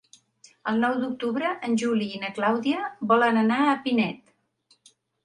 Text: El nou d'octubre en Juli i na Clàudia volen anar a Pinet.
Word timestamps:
El 0.69 0.79
nou 0.83 0.95
d'octubre 1.01 1.51
en 1.67 1.77
Juli 1.81 2.07
i 2.13 2.21
na 2.23 2.31
Clàudia 2.37 2.87
volen 3.13 3.39
anar 3.43 3.61
a 3.65 3.77
Pinet. 3.85 4.33